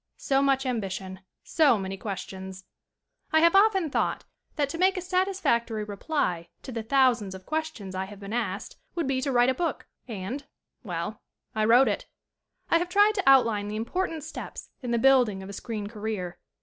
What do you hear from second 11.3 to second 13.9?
I wrote it. I have tried to outline the